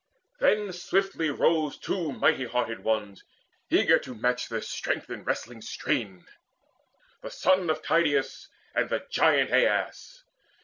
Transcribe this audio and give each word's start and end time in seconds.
Then 0.39 0.73
swiftly 0.73 1.29
rose 1.29 1.77
two 1.77 2.11
mighty 2.11 2.47
hearted 2.47 2.83
ones 2.83 3.23
Eager 3.69 3.99
to 3.99 4.15
match 4.15 4.49
their 4.49 4.59
strength 4.63 5.11
in 5.11 5.23
wrestling 5.23 5.61
strain, 5.61 6.25
The 7.21 7.29
son 7.29 7.69
of 7.69 7.83
Tydeus 7.83 8.47
and 8.73 8.89
the 8.89 9.05
giant 9.11 9.51
Aias. 9.51 10.23